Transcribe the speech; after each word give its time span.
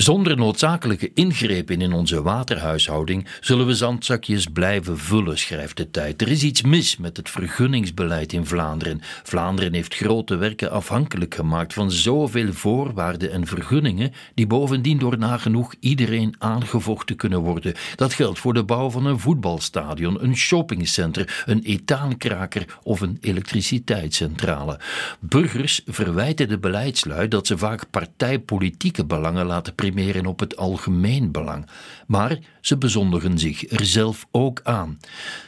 Zonder 0.00 0.36
noodzakelijke 0.36 1.10
ingrepen 1.14 1.80
in 1.80 1.92
onze 1.92 2.22
waterhuishouding 2.22 3.26
zullen 3.40 3.66
we 3.66 3.74
zandzakjes 3.74 4.46
blijven 4.46 4.98
vullen, 4.98 5.38
schrijft 5.38 5.76
de 5.76 5.90
tijd. 5.90 6.22
Er 6.22 6.28
is 6.28 6.42
iets 6.42 6.62
mis 6.62 6.96
met 6.96 7.16
het 7.16 7.30
vergunningsbeleid 7.30 8.32
in 8.32 8.46
Vlaanderen. 8.46 9.00
Vlaanderen 9.22 9.72
heeft 9.72 9.94
grote 9.94 10.36
werken 10.36 10.70
afhankelijk 10.70 11.34
gemaakt 11.34 11.72
van 11.72 11.90
zoveel 11.90 12.52
voorwaarden 12.52 13.30
en 13.30 13.46
vergunningen, 13.46 14.12
die 14.34 14.46
bovendien 14.46 14.98
door 14.98 15.18
nagenoeg 15.18 15.74
iedereen 15.80 16.34
aangevochten 16.38 17.16
kunnen 17.16 17.40
worden. 17.40 17.74
Dat 17.96 18.14
geldt 18.14 18.38
voor 18.38 18.54
de 18.54 18.64
bouw 18.64 18.90
van 18.90 19.06
een 19.06 19.18
voetbalstadion, 19.20 20.24
een 20.24 20.36
shoppingcenter, 20.36 21.42
een 21.46 21.62
etaankraker 21.62 22.78
of 22.82 23.00
een 23.00 23.18
elektriciteitscentrale. 23.20 24.80
Burgers 25.20 25.80
verwijten 25.86 26.48
de 26.48 26.58
beleidslui 26.58 27.28
dat 27.28 27.46
ze 27.46 27.58
vaak 27.58 27.90
partijpolitieke 27.90 29.04
belangen 29.04 29.46
laten 29.46 29.74
primeren 29.74 29.88
op 30.26 30.40
het 30.40 30.56
algemeen 30.56 31.30
belang. 31.32 31.66
Maar 32.06 32.38
ze 32.60 32.78
bezondigen 32.78 33.38
zich 33.38 33.70
er 33.70 33.86
zelf 33.86 34.26
ook 34.30 34.60
aan. 34.62 34.98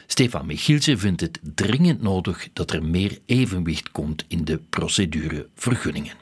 Stefan 0.07 0.45
Michielsen 0.45 0.99
vindt 0.99 1.21
het 1.21 1.39
dringend 1.55 2.01
nodig 2.01 2.47
dat 2.53 2.71
er 2.71 2.85
meer 2.85 3.19
evenwicht 3.25 3.91
komt 3.91 4.25
in 4.27 4.45
de 4.45 4.61
procedure 4.69 5.47
vergunningen. 5.55 6.13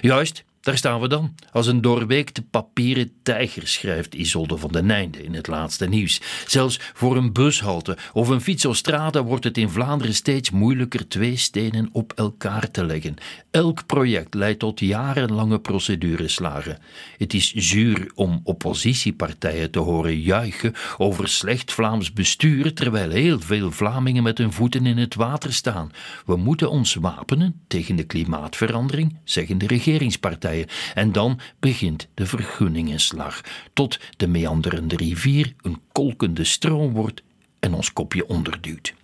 Juist, 0.00 0.44
daar 0.64 0.76
staan 0.76 1.00
we 1.00 1.08
dan, 1.08 1.34
als 1.52 1.66
een 1.66 1.80
doorweekte 1.80 2.42
papieren 2.42 3.12
tijger, 3.22 3.68
schrijft 3.68 4.14
Isolde 4.14 4.56
van 4.56 4.72
den 4.72 4.86
Nijnde 4.86 5.22
in 5.22 5.34
het 5.34 5.46
laatste 5.46 5.88
nieuws. 5.88 6.20
Zelfs 6.46 6.80
voor 6.94 7.16
een 7.16 7.32
bushalte 7.32 7.96
of 8.12 8.28
een 8.28 8.40
fietsostrade 8.40 9.22
wordt 9.22 9.44
het 9.44 9.58
in 9.58 9.68
Vlaanderen 9.68 10.14
steeds 10.14 10.50
moeilijker 10.50 11.08
twee 11.08 11.36
stenen 11.36 11.88
op 11.92 12.12
elkaar 12.12 12.70
te 12.70 12.84
leggen. 12.84 13.16
Elk 13.50 13.86
project 13.86 14.34
leidt 14.34 14.58
tot 14.58 14.80
jarenlange 14.80 15.58
procedureslagen. 15.58 16.78
Het 17.18 17.34
is 17.34 17.52
zuur 17.52 18.10
om 18.14 18.40
oppositiepartijen 18.44 19.70
te 19.70 19.78
horen 19.78 20.20
juichen 20.20 20.72
over 20.96 21.28
slecht 21.28 21.72
Vlaams 21.72 22.12
bestuur, 22.12 22.74
terwijl 22.74 23.10
heel 23.10 23.40
veel 23.40 23.70
Vlamingen 23.70 24.22
met 24.22 24.38
hun 24.38 24.52
voeten 24.52 24.86
in 24.86 24.98
het 24.98 25.14
water 25.14 25.52
staan. 25.52 25.90
We 26.26 26.36
moeten 26.36 26.70
ons 26.70 26.94
wapenen 26.94 27.60
tegen 27.66 27.96
de 27.96 28.04
klimaatverandering, 28.04 29.18
zeggen 29.24 29.58
de 29.58 29.66
regeringspartijen. 29.66 30.53
En 30.94 31.12
dan 31.12 31.40
begint 31.60 32.08
de 32.14 32.26
vergunningenslag, 32.26 33.40
tot 33.72 33.98
de 34.16 34.26
meanderende 34.26 34.96
rivier 34.96 35.54
een 35.62 35.80
kolkende 35.92 36.44
stroom 36.44 36.92
wordt 36.92 37.22
en 37.60 37.74
ons 37.74 37.92
kopje 37.92 38.26
onderduwt. 38.26 38.94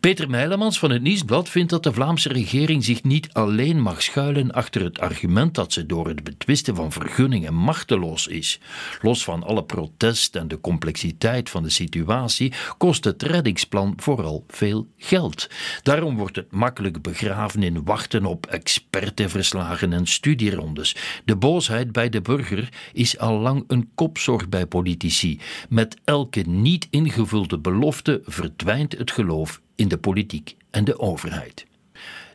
Peter 0.00 0.30
Meilemans 0.30 0.78
van 0.78 0.90
het 0.90 1.02
Nieuwsblad 1.02 1.48
vindt 1.48 1.70
dat 1.70 1.82
de 1.82 1.92
Vlaamse 1.92 2.28
regering 2.28 2.84
zich 2.84 3.02
niet 3.02 3.32
alleen 3.32 3.80
mag 3.80 4.02
schuilen 4.02 4.50
achter 4.50 4.82
het 4.82 5.00
argument 5.00 5.54
dat 5.54 5.72
ze 5.72 5.86
door 5.86 6.08
het 6.08 6.24
betwisten 6.24 6.76
van 6.76 6.92
vergunningen 6.92 7.54
machteloos 7.54 8.26
is. 8.26 8.60
Los 9.02 9.24
van 9.24 9.42
alle 9.42 9.64
protest 9.64 10.36
en 10.36 10.48
de 10.48 10.60
complexiteit 10.60 11.50
van 11.50 11.62
de 11.62 11.70
situatie 11.70 12.52
kost 12.78 13.04
het 13.04 13.22
reddingsplan 13.22 13.92
vooral 13.96 14.44
veel 14.48 14.88
geld. 14.96 15.50
Daarom 15.82 16.16
wordt 16.16 16.36
het 16.36 16.52
makkelijk 16.52 17.02
begraven 17.02 17.62
in 17.62 17.84
wachten 17.84 18.24
op 18.24 18.46
expertenverslagen 18.46 19.92
en 19.92 20.06
studierondes. 20.06 20.96
De 21.24 21.36
boosheid 21.36 21.92
bij 21.92 22.08
de 22.08 22.20
burger 22.20 22.68
is 22.92 23.18
al 23.18 23.38
lang 23.38 23.64
een 23.66 23.90
kopzorg 23.94 24.48
bij 24.48 24.66
politici. 24.66 25.40
Met 25.68 25.96
elke 26.04 26.40
niet 26.40 26.86
ingevulde 26.90 27.58
belofte 27.58 28.20
verdwijnt 28.24 28.98
het 28.98 29.10
geloof 29.10 29.60
in 29.80 29.88
de 29.88 29.98
politiek 29.98 30.56
en 30.70 30.84
de 30.84 30.98
overheid. 30.98 31.66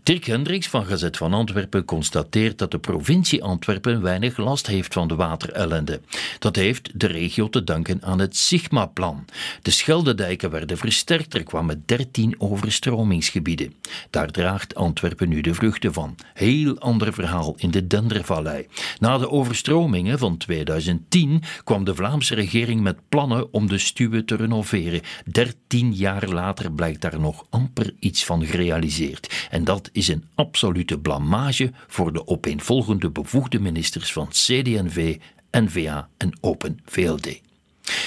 Dirk 0.05 0.25
Hendricks 0.25 0.67
van 0.67 0.85
Gazet 0.85 1.17
van 1.17 1.33
Antwerpen 1.33 1.85
constateert 1.85 2.57
dat 2.57 2.71
de 2.71 2.79
provincie 2.79 3.43
Antwerpen 3.43 4.01
weinig 4.01 4.37
last 4.37 4.67
heeft 4.67 4.93
van 4.93 5.07
de 5.07 5.15
waterellende. 5.15 6.01
Dat 6.39 6.55
heeft 6.55 6.99
de 6.99 7.07
regio 7.07 7.49
te 7.49 7.63
danken 7.63 8.03
aan 8.03 8.19
het 8.19 8.37
Sigma-plan. 8.37 9.25
De 9.61 9.71
Scheldedijken 9.71 10.49
werden 10.49 10.77
versterkt, 10.77 11.33
er 11.33 11.43
kwamen 11.43 11.83
13 11.85 12.35
overstromingsgebieden. 12.37 13.73
Daar 14.09 14.31
draagt 14.31 14.75
Antwerpen 14.75 15.29
nu 15.29 15.41
de 15.41 15.53
vruchten 15.53 15.93
van. 15.93 16.15
Heel 16.33 16.79
ander 16.79 17.13
verhaal 17.13 17.53
in 17.57 17.71
de 17.71 17.87
Dendervallei. 17.87 18.67
Na 18.99 19.17
de 19.17 19.29
overstromingen 19.29 20.19
van 20.19 20.37
2010 20.37 21.43
kwam 21.63 21.83
de 21.83 21.95
Vlaamse 21.95 22.35
regering 22.35 22.81
met 22.81 22.97
plannen 23.09 23.53
om 23.53 23.67
de 23.67 23.77
stuwen 23.77 24.25
te 24.25 24.35
renoveren. 24.35 25.01
13 25.25 25.93
jaar 25.93 26.27
later 26.27 26.71
blijkt 26.71 27.01
daar 27.01 27.19
nog 27.19 27.45
amper 27.49 27.93
iets 27.99 28.25
van 28.25 28.45
gerealiseerd. 28.45 29.47
En 29.49 29.63
dat 29.63 29.89
is 29.95 30.07
een 30.07 30.25
absolute 30.35 30.99
blamage 30.99 31.71
voor 31.87 32.13
de 32.13 32.27
opeenvolgende 32.27 33.11
bevoegde 33.11 33.59
ministers 33.59 34.13
van 34.13 34.27
CD&V, 34.27 35.17
NVA 35.51 36.09
en 36.17 36.37
Open 36.41 36.79
VLD. 36.85 37.41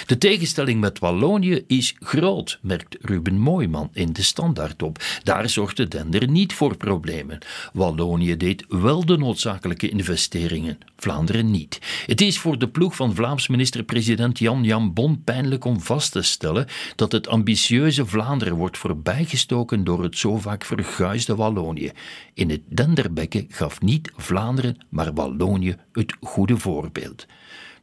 De 0.08 0.18
tegenstelling 0.18 0.80
met 0.80 0.98
Wallonië 0.98 1.64
is 1.66 1.94
groot, 1.98 2.58
merkt 2.62 2.96
Ruben 3.00 3.38
Mooiman 3.38 3.90
in 3.92 4.12
de 4.12 4.22
standaard 4.22 4.82
op. 4.82 4.98
Daar 5.22 5.48
zorgde 5.48 5.88
Dender 5.88 6.28
niet 6.28 6.52
voor 6.52 6.76
problemen. 6.76 7.38
Wallonië 7.72 8.36
deed 8.36 8.64
wel 8.68 9.04
de 9.04 9.16
noodzakelijke 9.16 9.88
investeringen, 9.88 10.78
Vlaanderen 10.96 11.50
niet. 11.50 11.78
Het 12.06 12.20
is 12.20 12.38
voor 12.38 12.58
de 12.58 12.68
ploeg 12.68 12.96
van 12.96 13.14
Vlaams 13.14 13.48
minister-president 13.48 14.38
Jan 14.38 14.64
Jan 14.64 14.92
Bon 14.92 15.22
pijnlijk 15.24 15.64
om 15.64 15.80
vast 15.80 16.12
te 16.12 16.22
stellen 16.22 16.66
dat 16.96 17.12
het 17.12 17.28
ambitieuze 17.28 18.06
Vlaanderen 18.06 18.54
wordt 18.54 18.78
voorbijgestoken 18.78 19.84
door 19.84 20.02
het 20.02 20.18
zo 20.18 20.36
vaak 20.38 20.64
verguisde 20.64 21.34
Wallonië. 21.34 21.92
In 22.34 22.50
het 22.50 22.62
Denderbekken 22.68 23.46
gaf 23.48 23.80
niet 23.80 24.12
Vlaanderen, 24.16 24.76
maar 24.88 25.14
Wallonië 25.14 25.76
het 25.92 26.16
goede 26.20 26.56
voorbeeld. 26.56 27.26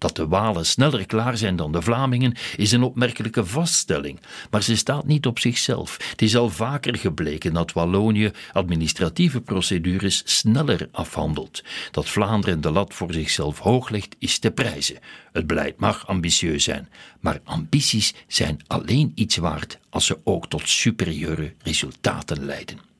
Dat 0.05 0.15
de 0.15 0.27
Walen 0.27 0.65
sneller 0.65 1.05
klaar 1.05 1.37
zijn 1.37 1.55
dan 1.55 1.71
de 1.71 1.81
Vlamingen 1.81 2.33
is 2.55 2.71
een 2.71 2.83
opmerkelijke 2.83 3.45
vaststelling, 3.45 4.19
maar 4.49 4.63
ze 4.63 4.75
staat 4.75 5.05
niet 5.05 5.25
op 5.25 5.39
zichzelf. 5.39 5.97
Het 6.09 6.21
is 6.21 6.35
al 6.35 6.49
vaker 6.49 6.97
gebleken 6.97 7.53
dat 7.53 7.73
Wallonië 7.73 8.31
administratieve 8.53 9.41
procedures 9.41 10.21
sneller 10.25 10.87
afhandelt. 10.91 11.63
Dat 11.91 12.09
Vlaanderen 12.09 12.61
de 12.61 12.71
lat 12.71 12.93
voor 12.93 13.13
zichzelf 13.13 13.59
hoog 13.59 13.89
legt, 13.89 14.15
is 14.19 14.39
te 14.39 14.51
prijzen. 14.51 14.99
Het 15.31 15.47
beleid 15.47 15.79
mag 15.79 16.07
ambitieus 16.07 16.63
zijn, 16.63 16.89
maar 17.19 17.39
ambities 17.43 18.13
zijn 18.27 18.59
alleen 18.67 19.11
iets 19.15 19.35
waard 19.35 19.79
als 19.89 20.05
ze 20.05 20.19
ook 20.23 20.47
tot 20.49 20.69
superieure 20.69 21.53
resultaten 21.63 22.45
leiden. 22.45 22.94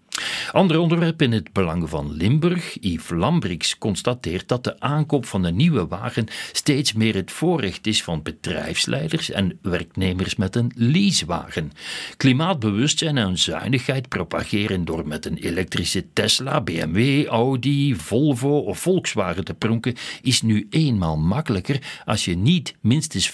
Ander 0.51 0.79
onderwerp 0.79 1.21
in 1.21 1.31
het 1.31 1.53
belang 1.53 1.89
van 1.89 2.13
Limburg. 2.13 2.77
Yves 2.79 3.09
Lambrix 3.09 3.77
constateert 3.77 4.47
dat 4.47 4.63
de 4.63 4.79
aankoop 4.79 5.25
van 5.25 5.43
een 5.43 5.55
nieuwe 5.55 5.87
wagen 5.87 6.27
steeds 6.51 6.93
meer 6.93 7.15
het 7.15 7.31
voorrecht 7.31 7.87
is 7.87 8.03
van 8.03 8.21
bedrijfsleiders 8.23 9.31
en 9.31 9.59
werknemers 9.61 10.35
met 10.35 10.55
een 10.55 10.71
leasewagen. 10.75 11.71
Klimaatbewustzijn 12.17 13.17
en 13.17 13.37
zuinigheid 13.37 14.09
propageren 14.09 14.85
door 14.85 15.07
met 15.07 15.25
een 15.25 15.37
elektrische 15.37 16.05
Tesla, 16.13 16.61
BMW, 16.61 17.25
Audi, 17.25 17.95
Volvo 17.95 18.57
of 18.57 18.79
Volkswagen 18.79 19.45
te 19.45 19.53
pronken 19.53 19.95
is 20.21 20.41
nu 20.41 20.67
eenmaal 20.69 21.17
makkelijker 21.17 21.79
als 22.05 22.25
je 22.25 22.35
niet 22.35 22.75
minstens 22.81 23.31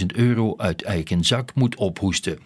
45.000 0.00 0.06
euro 0.06 0.54
uit 0.56 0.82
eigen 0.82 1.24
zak 1.24 1.54
moet 1.54 1.76
ophoesten. 1.76 2.38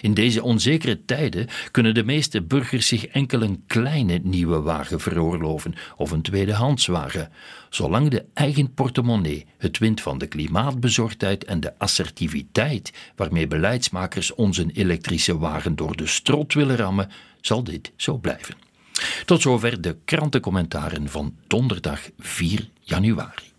In 0.00 0.14
deze 0.14 0.42
onzekere 0.42 1.04
tijden 1.04 1.48
kunnen 1.70 1.94
de 1.94 2.04
meeste 2.04 2.42
burgers 2.42 2.81
zich 2.82 3.06
enkel 3.06 3.42
een 3.42 3.62
kleine 3.66 4.20
nieuwe 4.22 4.60
wagen 4.60 5.00
veroorloven 5.00 5.74
of 5.96 6.10
een 6.10 6.22
tweedehandswagen, 6.22 7.32
zolang 7.70 8.08
de 8.08 8.24
eigen 8.34 8.74
portemonnee 8.74 9.46
het 9.58 9.78
wint 9.78 10.00
van 10.00 10.18
de 10.18 10.26
klimaatbezorgdheid 10.26 11.44
en 11.44 11.60
de 11.60 11.78
assertiviteit 11.78 12.92
waarmee 13.16 13.46
beleidsmakers 13.46 14.34
onze 14.34 14.66
elektrische 14.72 15.38
wagen 15.38 15.76
door 15.76 15.96
de 15.96 16.06
strot 16.06 16.54
willen 16.54 16.76
rammen, 16.76 17.10
zal 17.40 17.64
dit 17.64 17.92
zo 17.96 18.16
blijven. 18.16 18.54
Tot 19.24 19.42
zover 19.42 19.80
de 19.80 19.96
krantencommentaren 20.04 21.08
van 21.08 21.34
donderdag 21.46 22.00
4 22.18 22.68
januari. 22.80 23.51